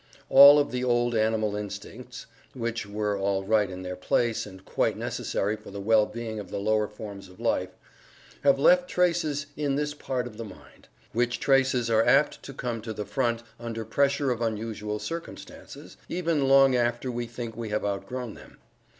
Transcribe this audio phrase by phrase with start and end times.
[0.31, 4.97] All of the old animal instincts (which were all right in their place, and quite
[4.97, 7.69] necessary for the well being of the lower forms of life)
[8.41, 12.81] have left traces in this part of the mind, which traces are apt to come
[12.81, 17.85] to the front under pressure of unusual circumstances, even long after we think we have
[17.85, 18.57] outgrown them.